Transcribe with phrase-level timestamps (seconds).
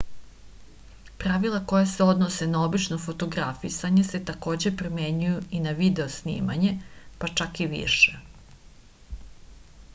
[1.23, 6.71] pravila koja se odnose na obično fotografisanje se takođe primenjuju i na video snimanje
[7.19, 8.19] pa čak i više